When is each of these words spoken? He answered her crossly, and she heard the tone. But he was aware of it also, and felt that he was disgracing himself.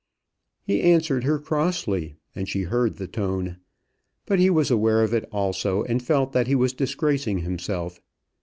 He 0.63 0.81
answered 0.81 1.25
her 1.25 1.37
crossly, 1.37 2.15
and 2.35 2.49
she 2.49 2.63
heard 2.63 2.95
the 2.95 3.05
tone. 3.05 3.57
But 4.25 4.39
he 4.39 4.49
was 4.49 4.71
aware 4.71 5.03
of 5.03 5.13
it 5.13 5.29
also, 5.31 5.83
and 5.83 6.01
felt 6.01 6.31
that 6.33 6.47
he 6.47 6.55
was 6.55 6.73
disgracing 6.73 7.41
himself. 7.41 8.01